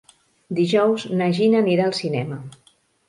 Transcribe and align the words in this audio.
Dijous 0.59 1.05
na 1.19 1.27
Gina 1.41 1.59
anirà 1.65 1.85
al 1.91 1.95
cinema. 1.99 2.41